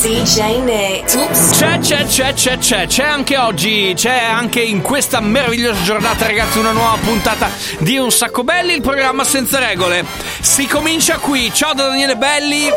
[0.00, 1.50] DJ Nick.
[1.50, 6.58] C'è, c'è, c'è, c'è, c'è, c'è anche oggi, c'è anche in questa meravigliosa giornata, ragazzi,
[6.58, 10.02] una nuova puntata di Un Sacco Belli, il programma senza regole.
[10.40, 11.52] Si comincia qui.
[11.52, 12.68] Ciao da Daniele Belli.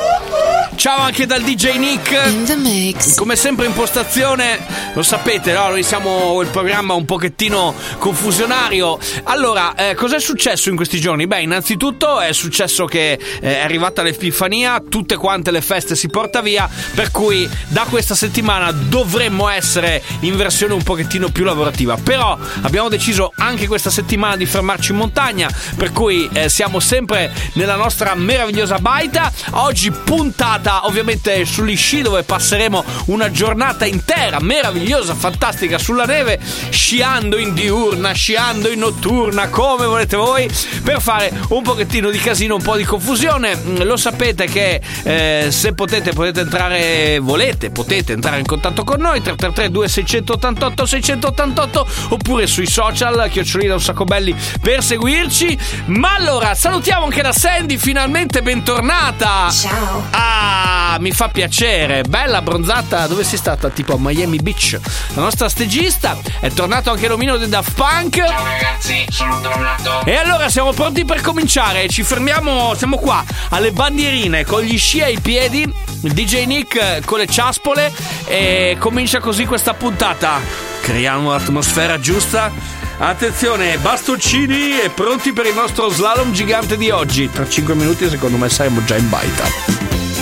[0.75, 2.11] Ciao anche dal DJ Nick.
[2.27, 3.15] In the mix.
[3.15, 4.59] Come sempre impostazione,
[4.93, 5.69] lo sapete, no?
[5.69, 8.99] Noi siamo il programma un pochettino confusionario.
[9.23, 11.25] Allora, eh, cos'è successo in questi giorni?
[11.25, 16.41] Beh, innanzitutto è successo che eh, è arrivata l'Epifania, tutte quante le feste si porta
[16.41, 21.95] via, per cui da questa settimana dovremmo essere in versione un pochettino più lavorativa.
[21.95, 27.31] Però abbiamo deciso anche questa settimana di fermarci in montagna, per cui eh, siamo sempre
[27.53, 29.31] nella nostra meravigliosa baita.
[29.51, 36.39] Oggi puntata ovviamente sugli sci dove passeremo una giornata intera, meravigliosa, fantastica sulla neve,
[36.69, 40.49] sciando in diurna, sciando in notturna, come volete voi,
[40.83, 43.55] per fare un pochettino di casino, un po' di confusione.
[43.55, 46.79] Mm, Lo sapete che eh, se potete potete entrare,
[47.19, 53.81] volete, potete entrare in contatto con noi 333 2688 688 oppure sui social, chiocciolina un
[53.81, 55.57] sacco belli per seguirci.
[55.87, 59.49] Ma allora, salutiamo anche la Sandy, finalmente bentornata.
[59.51, 60.05] Ciao.
[60.11, 62.03] Ah, mi fa piacere.
[62.03, 63.07] Bella bronzata.
[63.07, 63.69] Dove sei stata?
[63.69, 64.79] Tipo a Miami Beach.
[65.13, 66.17] La nostra stagista.
[66.39, 68.15] È tornato anche l'omino del Daft Punk.
[68.15, 70.05] Ciao ragazzi, sono tornato.
[70.05, 71.87] E allora siamo pronti per cominciare.
[71.87, 72.73] Ci fermiamo.
[72.75, 75.61] Siamo qua alle bandierine con gli sci ai piedi.
[76.01, 77.91] Il DJ Nick eh, con le ciaspole.
[78.25, 80.39] E comincia così questa puntata.
[80.81, 82.51] Creiamo l'atmosfera giusta.
[82.97, 87.29] Attenzione, bastoncini e pronti per il nostro slalom gigante di oggi.
[87.29, 90.12] Tra 5 minuti, secondo me, saremo già in baita.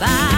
[0.00, 0.37] Bye.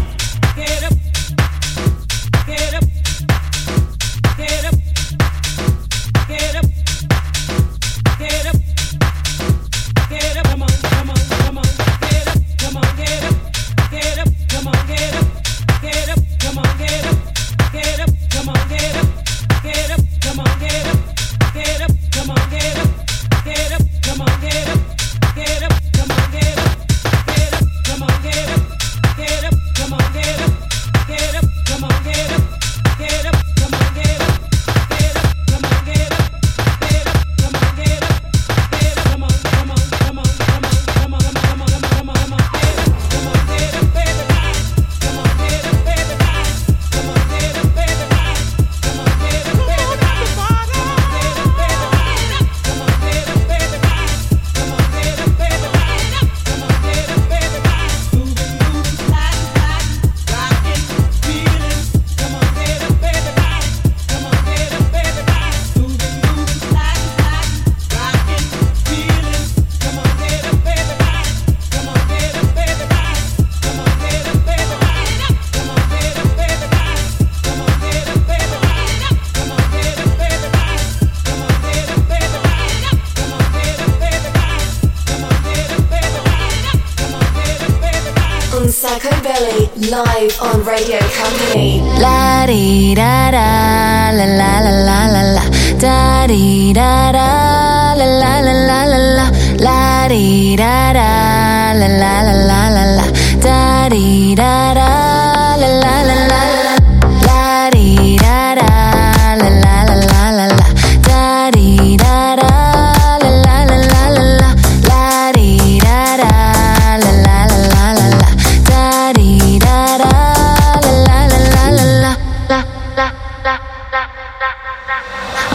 [90.01, 91.79] Live on Radio Company.
[91.99, 95.43] La di da da la la la la la la
[95.77, 99.25] da di da da la la la la la la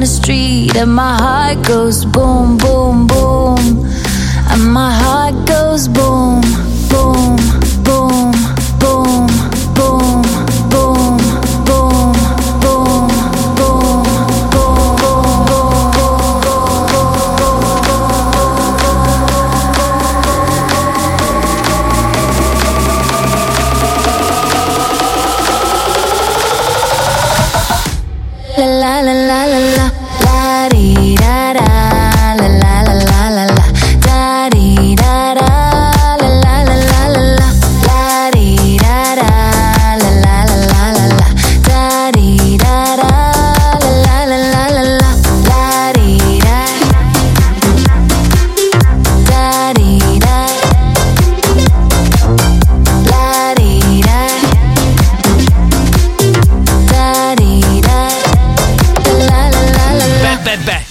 [0.00, 2.69] Down the street and my heart goes boom, boom, boom.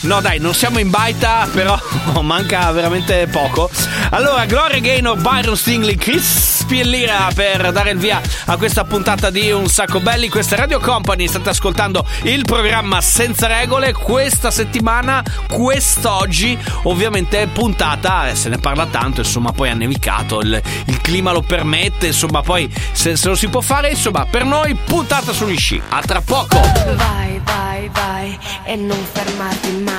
[0.10, 1.80] No dai, non siamo in baita, però
[2.24, 3.70] manca veramente poco.
[4.10, 9.52] Allora, Gloria Gaynor, Byron Stingley, Chris Piellira per dare il via a questa puntata di
[9.52, 10.28] Un Sacco Belli.
[10.28, 13.94] Questa Radio Company, state ascoltando il programma Senza Regole.
[13.94, 20.60] Questa settimana, quest'oggi, ovviamente puntata, eh, se ne parla tanto, insomma, poi ha nevicato, il,
[20.86, 24.74] il clima lo permette, insomma, poi se, se lo si può fare, insomma, per noi
[24.74, 25.80] puntata sugli sci.
[25.90, 26.60] A tra poco!
[26.96, 29.99] Vai, vai, vai e non fermarti mai.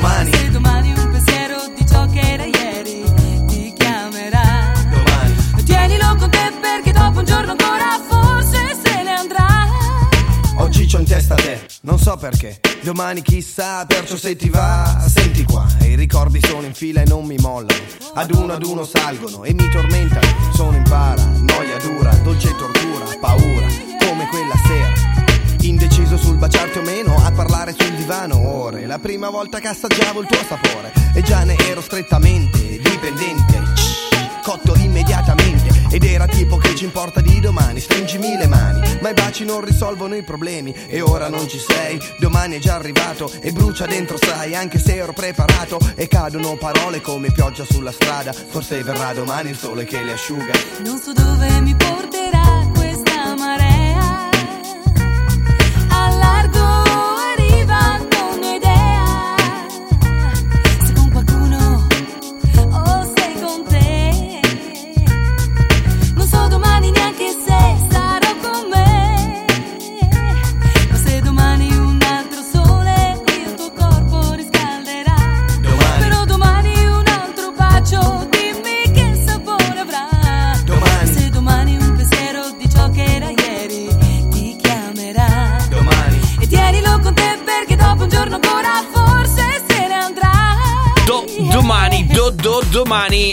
[0.00, 0.32] Domani.
[0.32, 3.02] Se domani un pensiero di ciò che era ieri
[3.46, 5.62] Ti chiamerà Domani.
[5.62, 9.68] Tienilo con te perché dopo un giorno ancora Forse se ne andrà
[10.56, 12.60] Oggi c'ho in testa te, non so perché.
[12.82, 15.66] Domani chissà, perciò se ti va, senti qua.
[15.80, 17.80] E i ricordi sono in fila e non mi mollano.
[18.14, 20.29] Ad uno ad uno salgono e mi tormentano.
[28.90, 33.62] La prima volta che assaggiavo il tuo sapore, e già ne ero strettamente dipendente.
[34.42, 38.98] Cotto immediatamente ed era tipo che ci importa di domani Stringimi le mani.
[39.00, 42.74] Ma i baci non risolvono i problemi E ora non ci sei, domani è già
[42.74, 45.78] arrivato E brucia dentro sai anche se ero preparato.
[45.94, 50.52] E cadono parole come pioggia sulla strada Forse verrà domani il sole che le asciuga.
[50.84, 52.29] Non so dove mi porterà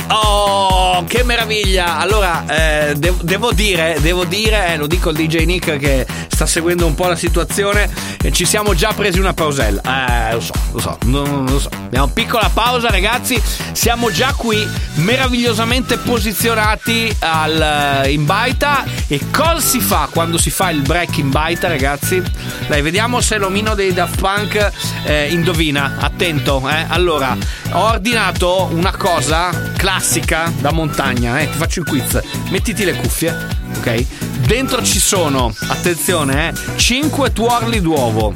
[0.10, 1.98] Oh, che meraviglia!
[1.98, 2.44] Allora,
[2.90, 6.06] eh, devo, devo dire, devo dire, eh, lo dico al DJ Nick che
[6.38, 7.90] sta seguendo un po' la situazione.
[8.22, 10.30] E ci siamo già presi una pausella.
[10.30, 11.70] Eh, lo so, lo so, no, no, lo so.
[11.74, 13.42] Abbiamo piccola pausa, ragazzi.
[13.72, 14.66] Siamo già qui,
[14.96, 18.86] meravigliosamente posizionati al, in baita.
[19.08, 22.22] E cosa si fa quando si fa il break in baita, ragazzi?
[22.68, 24.72] Dai, vediamo se l'omino dei Daft Punk
[25.06, 25.96] eh, indovina.
[25.98, 26.86] Attento, eh.
[26.88, 27.36] Allora,
[27.72, 31.50] ho ordinato una cosa classica da montagna, eh.
[31.50, 32.22] Ti faccio il quiz.
[32.50, 33.36] Mettiti le cuffie,
[33.78, 34.06] ok?
[34.48, 38.34] Dentro ci sono, attenzione, eh, 5 tuorli d'uovo,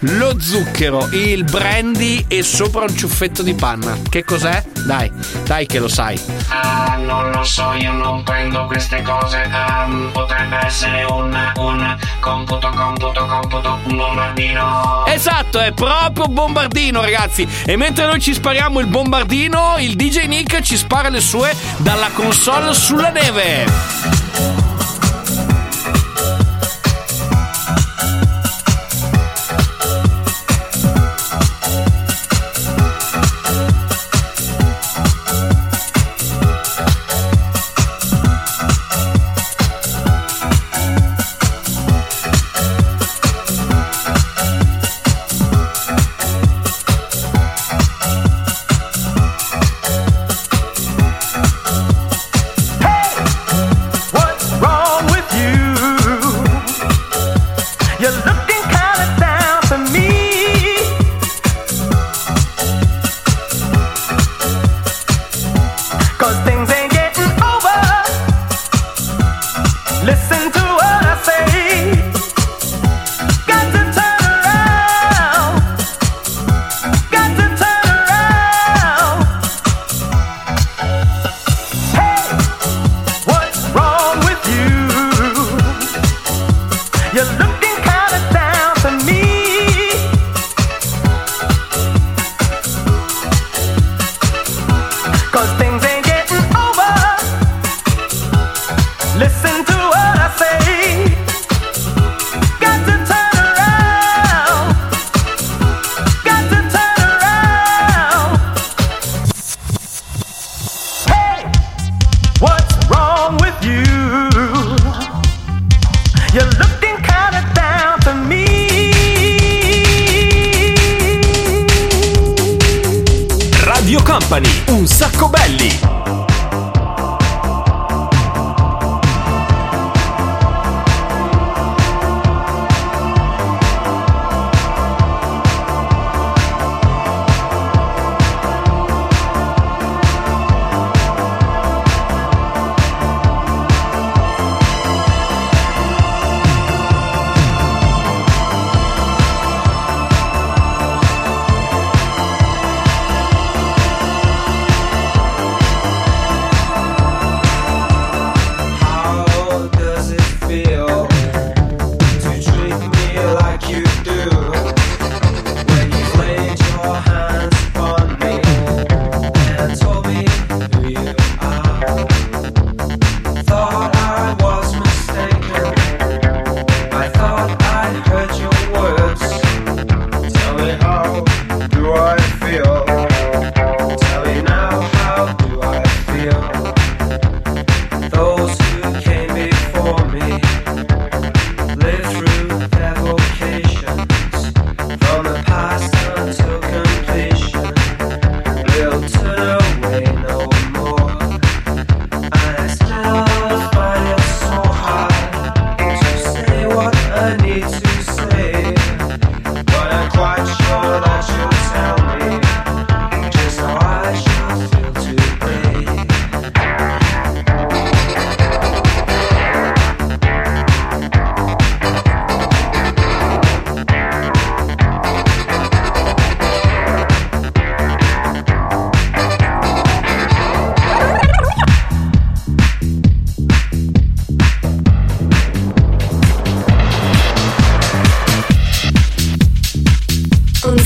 [0.00, 3.96] lo zucchero, il brandy e sopra un ciuffetto di panna.
[4.06, 4.62] Che cos'è?
[4.84, 5.10] Dai,
[5.44, 6.20] dai che lo sai.
[6.50, 9.40] Ah, non lo so, io non prendo queste cose.
[9.50, 15.06] Ah, potrebbe essere un, un computo, computo, computo, un bombardino.
[15.06, 17.48] Esatto, è proprio bombardino, ragazzi.
[17.64, 22.10] E mentre noi ci spariamo il bombardino, il DJ Nick ci spara le sue dalla
[22.10, 24.73] console sulla neve.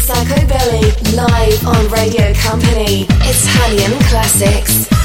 [0.08, 3.04] Sacco Belly, live on Radio Company.
[3.20, 4.97] Italian classics.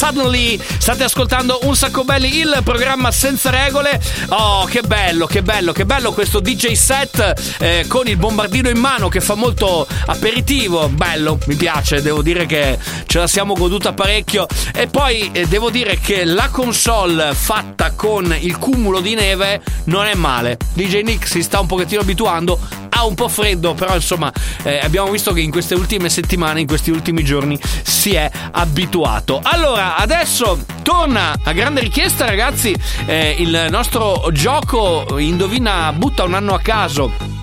[0.00, 0.58] Suddenly.
[0.78, 4.00] State ascoltando un sacco belli, il programma senza regole.
[4.30, 8.78] Oh, che bello, che bello, che bello questo DJ set eh, con il bombardino in
[8.78, 10.88] mano che fa molto aperitivo.
[10.88, 14.46] Bello, mi piace, devo dire che ce la siamo goduta parecchio.
[14.74, 20.06] E poi eh, devo dire che la console fatta con il cumulo di neve non
[20.06, 20.56] è male.
[20.72, 22.58] DJ Nick si sta un pochettino abituando
[23.00, 24.32] ha un po' freddo, però insomma
[24.62, 29.40] eh, abbiamo visto che in queste ultime settimane, in questi ultimi giorni si è abituato.
[29.42, 32.74] Allora, adesso torna a grande richiesta ragazzi
[33.06, 37.39] eh, il nostro gioco Indovina butta un anno a caso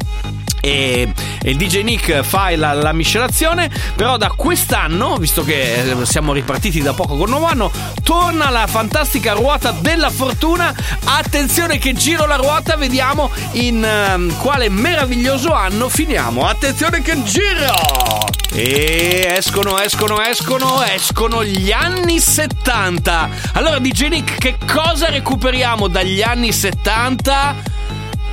[0.59, 1.11] e,
[1.43, 6.81] il DJ Nick fa la, la miscelazione però da quest'anno visto che eh, siamo ripartiti
[6.81, 7.71] da poco con nuovo anno
[8.03, 10.73] torna la fantastica ruota della fortuna.
[11.05, 16.47] Attenzione che giro la ruota vediamo in ehm, quale meraviglioso anno finiamo.
[16.47, 18.25] Attenzione che giro!
[18.53, 26.21] E escono escono escono escono gli anni 70 allora DJ Nick che cosa recuperiamo dagli
[26.23, 27.55] anni 70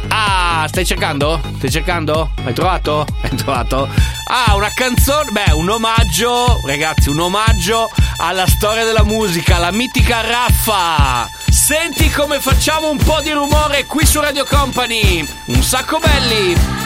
[0.09, 1.41] Ah, stai cercando?
[1.57, 2.31] Stai cercando?
[2.45, 3.07] Hai trovato?
[3.23, 3.89] Hai trovato?
[4.27, 10.21] Ah, una canzone, beh, un omaggio, ragazzi, un omaggio alla storia della musica, la mitica
[10.21, 11.29] Raffa.
[11.51, 15.27] Senti come facciamo un po' di rumore qui su Radio Company.
[15.47, 16.84] Un sacco belli.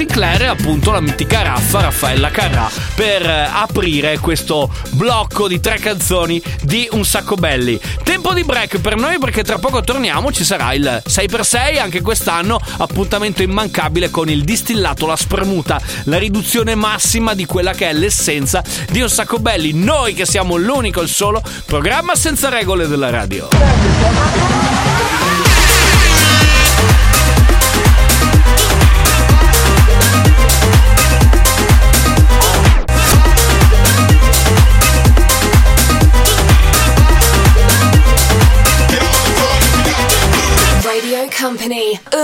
[0.00, 5.76] Sinclair e appunto la mitica Raffa, Raffaella Carrà, per eh, aprire questo blocco di tre
[5.78, 7.78] canzoni di Un sacco belli.
[8.02, 12.58] Tempo di break per noi perché tra poco torniamo, ci sarà il 6x6, anche quest'anno
[12.78, 18.64] appuntamento immancabile con il distillato, la spremuta, la riduzione massima di quella che è l'essenza
[18.88, 19.72] di Un sacco belli.
[19.74, 23.48] Noi che siamo l'unico e il solo programma senza regole della radio.
[23.50, 24.49] Radio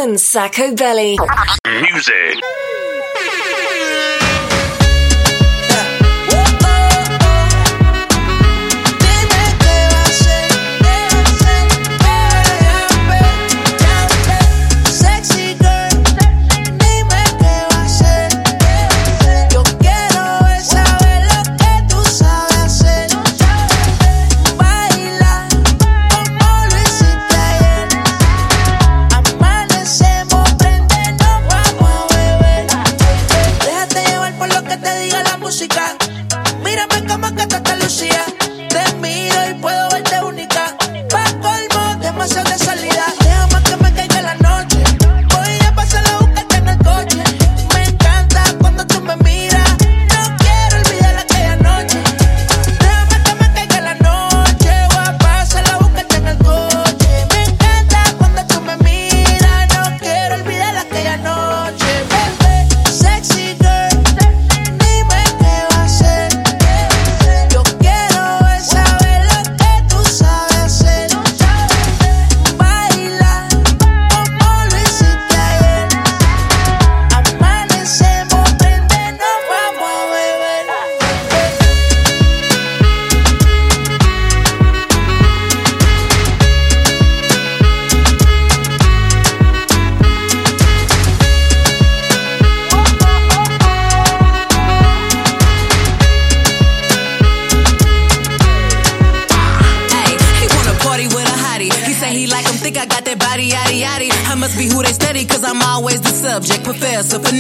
[0.07, 1.17] Un Sacco Belly.
[1.67, 2.86] Music.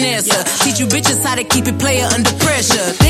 [0.06, 3.05] Teach you bitches how to keep it player under pressure.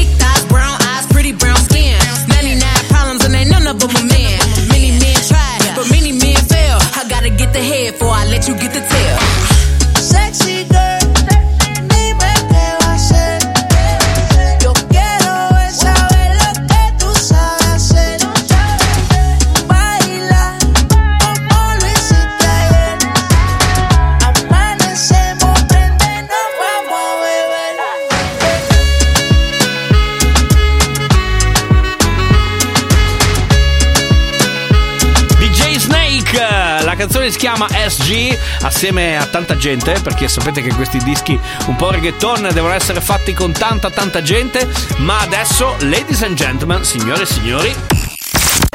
[37.37, 42.49] Si chiama SG assieme a tanta gente perché sapete che questi dischi un po' reggaeton
[42.53, 44.66] devono essere fatti con tanta tanta gente
[44.99, 47.77] ma adesso ladies and gentlemen signore e signori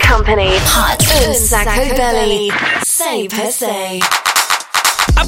[0.08, 2.52] Company, Hot Un Sacco Belly.
[2.84, 4.21] Say per se.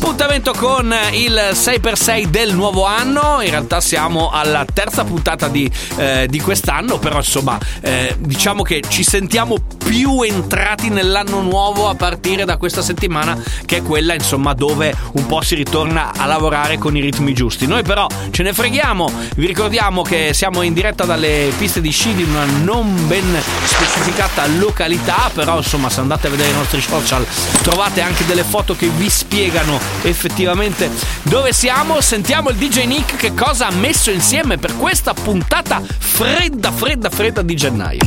[0.04, 6.28] Appuntamento con il 6x6 del nuovo anno, in realtà siamo alla terza puntata di, eh,
[6.30, 12.44] di quest'anno, però insomma eh, diciamo che ci sentiamo più entrati nell'anno nuovo a partire
[12.44, 16.98] da questa settimana che è quella insomma dove un po' si ritorna a lavorare con
[16.98, 17.66] i ritmi giusti.
[17.66, 22.14] Noi però ce ne freghiamo, vi ricordiamo che siamo in diretta dalle piste di sci
[22.14, 27.26] di una non ben specificata località, però insomma se andate a vedere i nostri social
[27.62, 30.90] trovate anche delle foto che vi spiegano effettivamente
[31.24, 32.02] dove siamo.
[32.02, 37.42] Sentiamo il DJ Nick che cosa ha messo insieme per questa puntata fredda, fredda, fredda
[37.42, 38.00] di gennaio.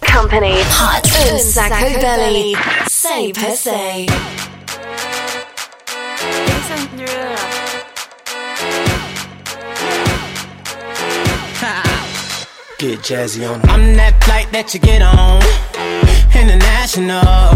[0.00, 2.52] Company, Hot Un Sacco Belly.
[2.86, 4.06] Say per se.
[12.78, 13.60] Get jazzy on.
[13.70, 15.40] I'm that flight that you get on.
[16.34, 17.54] International.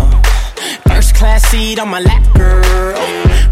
[0.87, 3.26] First class seat on my lap, girl.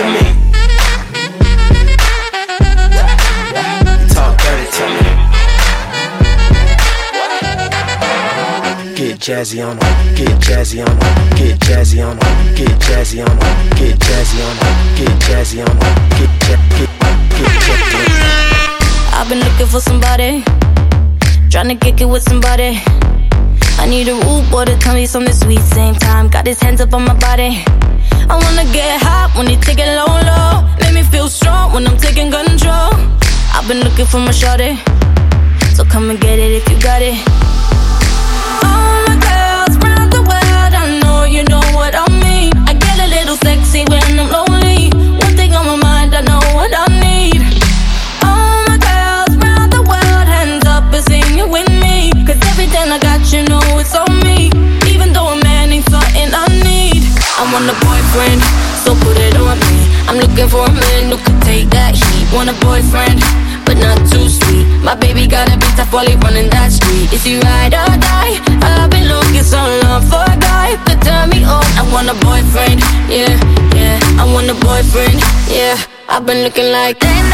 [0.00, 0.24] to me.
[4.14, 5.04] Talk dirty to me.
[8.96, 13.36] Get jazzy on her, get jazzy on her, get jazzy on her, get jazzy on
[13.42, 16.90] her, get jazzy on her, get jazzy on her, get jazzy get, get, get,
[17.36, 17.58] get,
[19.12, 20.44] I've been looking for somebody,
[21.50, 22.80] trying to kick it with somebody.
[23.78, 25.60] I need a rude boy to tell me something sweet.
[25.60, 27.64] Same time, got his hands up on my body.
[28.30, 30.62] I wanna get hot when he take it low, low.
[30.80, 32.90] Make me feel strong when I'm taking control.
[33.54, 34.78] I've been looking for my shorty,
[35.74, 37.18] so come and get it if you got it.
[38.62, 42.52] All my girls round the world, I know you know what I mean.
[42.70, 44.49] I get a little sexy when I'm lonely.
[57.40, 58.44] I want a boyfriend,
[58.84, 59.88] so put it on me.
[60.04, 62.28] I'm looking for a man who can take that heat.
[62.36, 63.24] Want a boyfriend,
[63.64, 64.68] but not too sweet.
[64.84, 67.08] My baby gotta be tough while running that street.
[67.16, 68.36] Is he ride or die?
[68.60, 71.64] I've been looking so long for a guy could turn me on.
[71.80, 73.32] I want a boyfriend, yeah,
[73.72, 73.96] yeah.
[74.20, 75.16] I want a boyfriend,
[75.48, 75.80] yeah.
[76.12, 77.00] I've been looking like.
[77.00, 77.24] Where you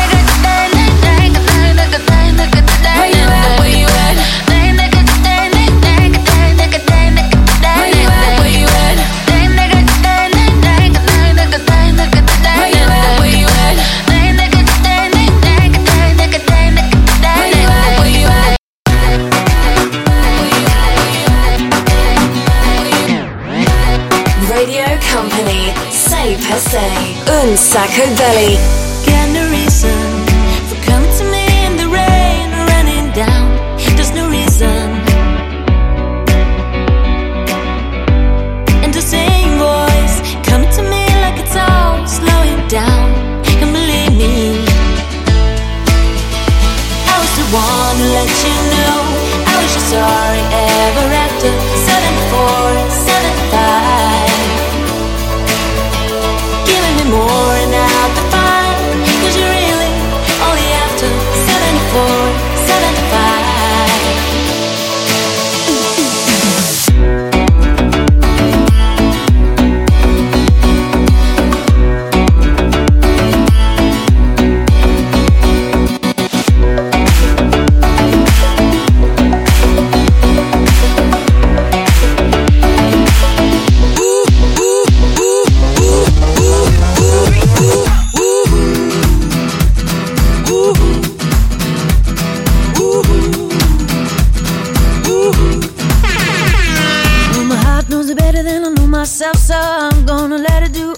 [28.26, 28.75] sacco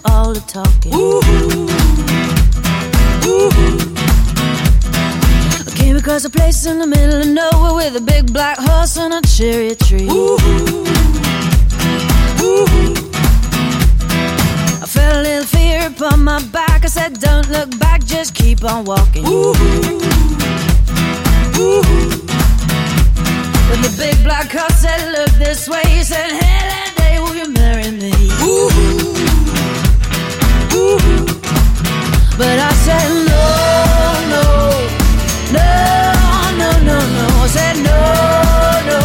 [0.05, 0.93] all the talking.
[5.67, 8.97] I came across a place in the middle of nowhere with a big black horse
[8.99, 10.09] and a cherry tree.
[10.09, 10.39] Ooh.
[12.43, 12.67] Ooh.
[14.83, 16.85] I felt a little fear upon my back.
[16.85, 19.27] I said, Don't look back, just keep on walking.
[19.27, 19.55] Ooh.
[21.63, 21.83] Ooh.
[23.69, 27.53] When the big black horse said, Look this way, he said, Hey, that will you
[27.53, 28.13] marry me?
[32.39, 33.45] But I said, No,
[34.35, 34.45] no,
[35.57, 35.69] no,
[36.61, 37.25] no, no, no.
[37.43, 37.99] I said, No,
[38.91, 39.01] no,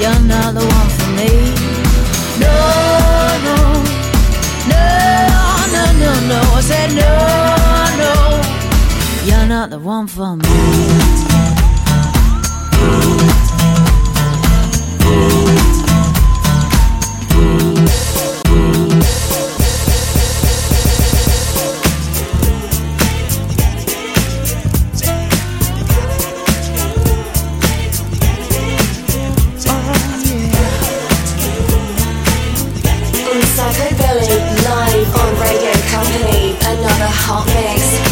[0.00, 1.30] you're not the one for me.
[2.42, 2.54] No,
[3.46, 3.56] no,
[4.70, 4.84] no,
[5.74, 6.40] no, no, no.
[6.54, 7.10] I said, No,
[8.02, 8.12] no,
[9.28, 11.65] you're not the one for me.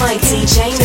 [0.04, 0.83] By DJ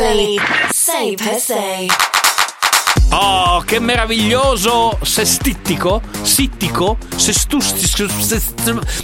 [0.00, 0.36] Belly,
[0.70, 1.88] sei per sei.
[3.10, 8.08] Oh, che meraviglioso sestittico, sittico, sestustico.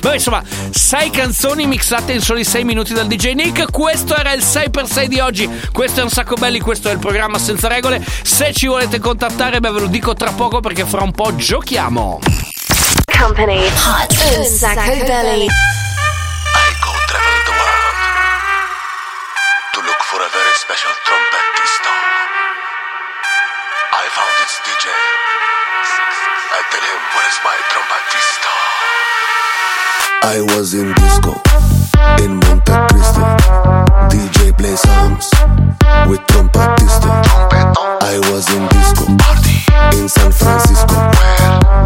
[0.00, 3.70] Vabbè, insomma, sei canzoni mixate in soli sei minuti dal DJ Nick.
[3.70, 5.48] Questo era il 6x6 di oggi.
[5.70, 8.04] Questo è un sacco belli, questo è il programma senza regole.
[8.24, 12.18] Se ci volete contattare, beh, ve lo dico tra poco perché fra un po' giochiamo.
[13.16, 15.46] Company Hot un sacco belli.
[27.44, 28.50] My trompetista?
[30.22, 31.40] I was in disco
[32.18, 33.20] in Monte Cristo.
[34.10, 35.30] DJ play songs
[36.08, 37.08] with trompetista.
[38.02, 39.62] I was in disco party
[39.96, 40.94] in San Francisco.
[40.94, 41.79] Where?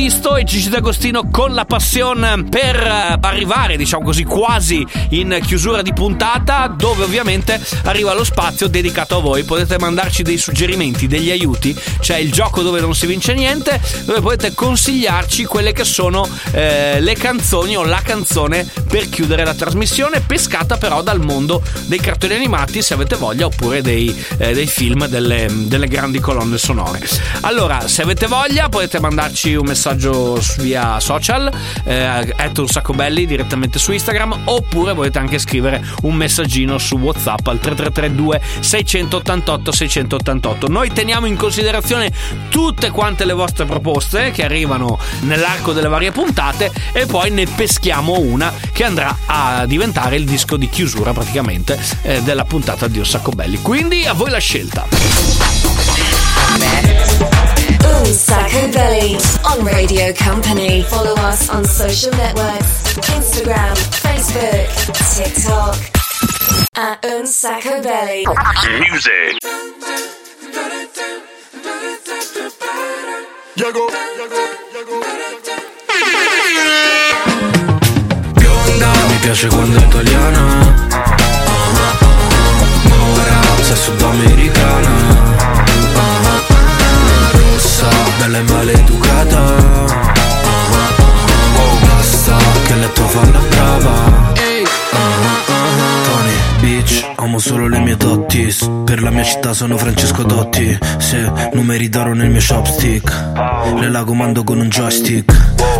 [0.00, 5.82] Trompettisto e Gigi D'Agostino con la passion per eh, arrivare, diciamo così, quasi in chiusura
[5.82, 9.44] di puntata, dove ovviamente arriva lo spazio dedicato a voi.
[9.44, 11.78] Potete mandarci dei suggerimenti, degli aiuti.
[12.00, 16.98] C'è il gioco dove non si vince niente, dove potete consigliarci quelle che sono eh,
[17.00, 22.34] le canzoni o la canzone per chiudere la trasmissione, pescata però dal mondo dei cartoni
[22.34, 27.00] animati, se avete voglia, oppure dei, eh, dei film, delle, delle grandi colonne sonore.
[27.42, 31.50] Allora, se avete voglia, potete mandarci un messaggio su- via social,
[31.84, 37.46] eh, un sacco belli direttamente su Instagram, oppure potete anche scrivere un messaggino su WhatsApp
[37.46, 40.68] al 3332 688 688.
[40.68, 42.12] Noi teniamo in considerazione
[42.48, 48.18] tutte quante le vostre proposte che arrivano nell'arco delle varie puntate e poi ne peschiamo
[48.18, 53.06] una che andrà a diventare il disco di chiusura praticamente eh, della puntata di Un
[53.06, 53.60] sacco belli.
[53.60, 54.86] Quindi a voi la scelta.
[58.00, 60.82] Un Sacco Belly on Radio Company.
[60.84, 64.68] Follow us on social networks Instagram, Facebook,
[65.14, 65.76] TikTok.
[66.76, 68.24] At Un Sacco Belly.
[68.88, 69.36] Music.
[78.34, 81.09] Bionda, mi piace quando è italiana
[99.10, 100.78] la mia città sono Francesco Dotti.
[100.98, 103.10] Se numeri d'oro nel mio chopstick
[103.78, 105.32] Le la comando con un joystick.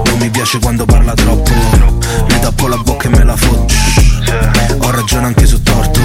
[0.07, 1.53] Non mi piace quando parla troppo.
[2.27, 3.73] Le tappo la bocca e me la fotto.
[4.81, 6.01] Ho ragione anche su torto.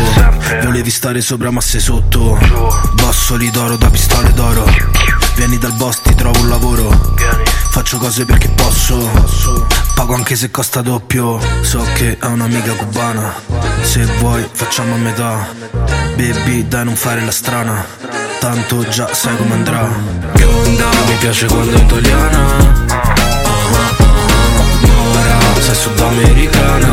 [0.64, 2.38] Volevi stare sopra ma sei sotto.
[2.94, 4.66] Bossoli d'oro da pistole d'oro.
[5.36, 7.16] Vieni dal boss ti trovo un lavoro.
[7.72, 9.66] Faccio cose perché posso.
[9.96, 11.40] Pago anche se costa doppio.
[11.62, 13.34] So che ha un'amica cubana.
[13.82, 15.85] Se vuoi facciamo a metà
[16.16, 17.86] Baby dai non fare la strana
[18.40, 19.90] Tanto già sai come andrà.
[20.34, 22.40] Bionda Mi piace quando è italiana.
[24.82, 26.90] Mora Sei sudamericana.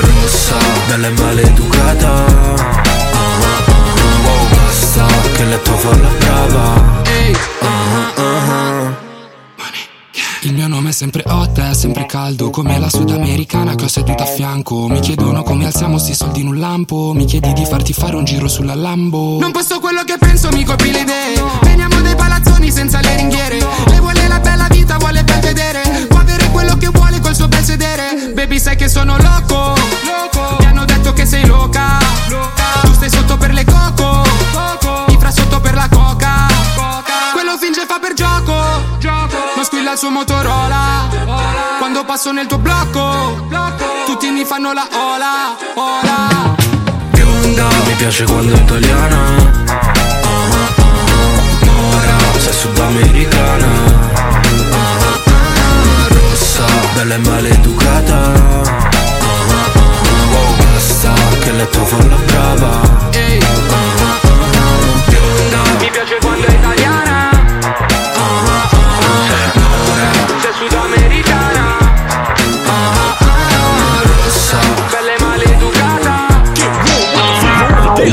[0.00, 0.56] Rossa
[0.88, 2.24] Bella e maleducata.
[4.50, 7.04] Basta che letto fa la brava
[10.46, 14.22] Il mio nome è sempre hot, è sempre caldo Come la sudamericana che ho seduta
[14.22, 14.86] a fianco.
[14.86, 17.12] Mi chiedono come alziamo sti soldi in un lampo.
[17.16, 19.40] Mi chiedi di farti fare un giro sulla Lambo.
[19.40, 21.42] Non posso quello che penso, mi copi le idee.
[21.62, 23.58] Veniamo dai palazzoni senza le ringhiere.
[23.86, 26.06] Lei vuole la bella vita, vuole ben vedere.
[26.08, 28.30] Può avere quello che vuole col suo bel sedere.
[28.32, 29.75] Baby sai che sono loco
[39.96, 41.08] Suo Motorola.
[41.78, 43.48] Quando passo nel tuo blocco
[44.04, 46.54] Tutti mi fanno la ola Ola.
[47.12, 49.16] Bionda Mi piace quando è italiana.
[51.60, 53.68] Mora Sei sudamericana.
[56.08, 58.32] Rossa Bella e maleducata.
[60.58, 62.80] Basta che letto fa la brava.
[65.06, 66.75] Bionda Mi piace quando è italiana
[77.96, 78.12] Radio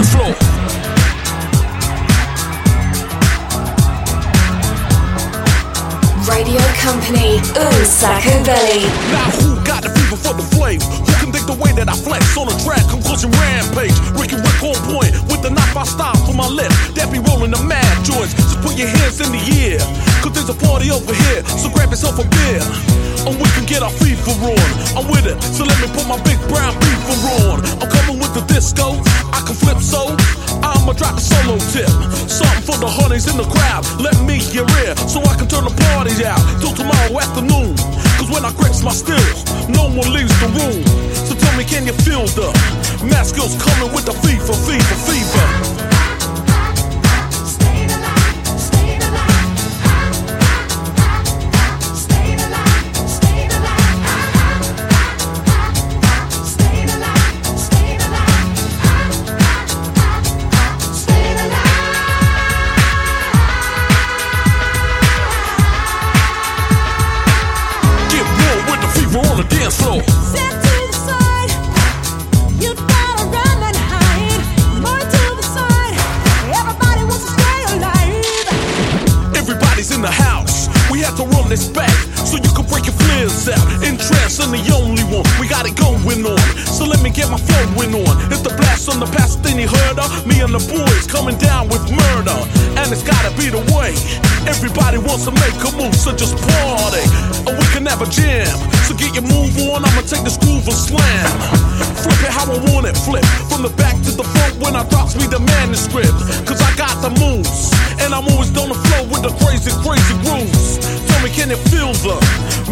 [6.79, 7.43] Company.
[7.83, 8.87] Sacco Belly.
[9.11, 10.79] Now who got the fever for the flame?
[10.79, 12.87] Who can think the way that I flex on the track?
[12.87, 13.91] Conclusion rampage.
[14.15, 16.95] Ricky Rick on point with the knife I style for my left.
[16.95, 18.33] That be rolling the mad joints.
[18.35, 19.83] Just put your hands in the air.
[20.23, 21.43] Cause there's a party over here.
[21.59, 22.92] So grab yourself a beer.
[23.27, 24.69] And we can get our fever on.
[24.97, 25.37] I'm with it.
[25.41, 27.17] So let me put my big brown beaver
[27.47, 27.63] on.
[27.81, 28.99] I'm coming with the disco.
[29.31, 30.15] I can flip so.
[30.63, 31.89] I'ma drop a solo tip.
[32.29, 33.83] Something for the honeys in the crowd.
[33.99, 37.75] Let me your ear so I can turn the party out till tomorrow afternoon.
[38.21, 40.83] Cause when I grips my stills, no one leaves the room.
[41.25, 42.53] So tell me, can you feel the
[43.09, 45.52] mass skills coming with the fever, fever, fever?
[95.23, 96.99] To make a move, so just party.
[97.47, 98.43] Or we can have a jam.
[98.83, 101.31] So get your move on, I'ma take this groove and slam.
[102.03, 103.23] Flip it how I want it, flip.
[103.47, 106.11] From the back to the front when I drops me the manuscript.
[106.43, 107.71] Cause I got the moves.
[108.03, 110.83] And I'm always on the flow with the crazy, crazy grooves.
[111.07, 112.19] Tell me, can it feel the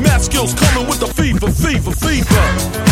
[0.03, 2.90] math skills coming with the fever, fever, fever?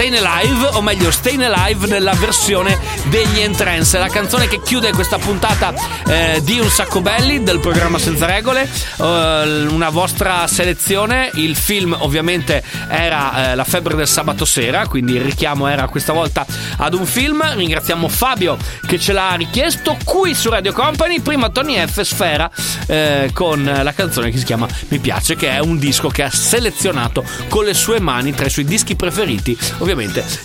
[0.00, 2.78] Stayin' Alive, o meglio Stayin' Alive nella versione
[3.10, 5.74] degli Entrance, la canzone che chiude questa puntata
[6.06, 8.66] eh, di Un Sacco Belli del programma Senza Regole,
[8.98, 15.16] Eh, una vostra selezione, il film ovviamente era eh, La febbre del sabato sera, quindi
[15.16, 16.46] il richiamo era questa volta
[16.78, 21.76] ad un film, ringraziamo Fabio che ce l'ha richiesto qui su Radio Company, prima Tony
[21.86, 22.50] F Sfera
[22.86, 26.30] eh, con la canzone che si chiama Mi piace, che è un disco che ha
[26.30, 29.88] selezionato con le sue mani tra i suoi dischi preferiti, ovviamente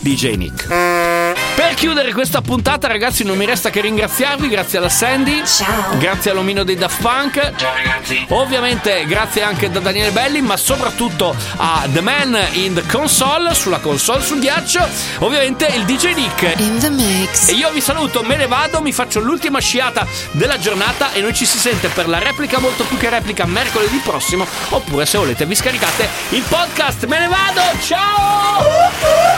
[0.01, 0.65] DJ Nick.
[0.67, 4.47] Per chiudere questa puntata, ragazzi, non mi resta che ringraziarvi.
[4.47, 5.45] Grazie alla Sandy.
[5.45, 5.97] Ciao.
[5.97, 7.53] Grazie all'omino dei Daft Punk.
[7.55, 8.25] Ciao ragazzi.
[8.29, 13.79] Ovviamente grazie anche da Daniele Belli, ma soprattutto a The Man in the Console, sulla
[13.79, 14.87] console sul ghiaccio.
[15.19, 16.59] Ovviamente il DJ Nick.
[16.59, 17.49] In the mix.
[17.49, 21.33] E io vi saluto, me ne vado, mi faccio l'ultima sciata della giornata e noi
[21.33, 24.47] ci si sente per la replica molto più che replica mercoledì prossimo.
[24.69, 27.05] Oppure se volete vi scaricate il podcast.
[27.05, 28.63] Me ne vado, ciao!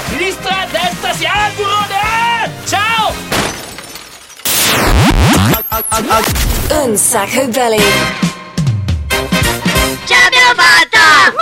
[0.10, 2.37] Sinistra, destra, siamo!
[2.66, 3.14] Ciao!
[6.70, 7.82] Un sacco belly.
[10.06, 11.34] Ciao, l'abbiamo fatta!